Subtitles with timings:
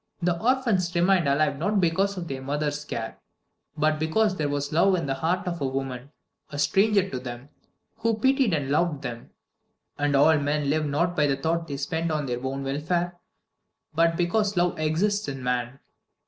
[0.19, 3.19] The orphans remained alive not because of their mother's care,
[3.77, 6.09] but because there was love in the heart of a woman,
[6.49, 7.49] a stranger to them,
[7.97, 9.29] who pitied and loved them.
[9.99, 13.19] And all men live not by the thought they spend on their own welfare,
[13.93, 15.79] but because love exists in man.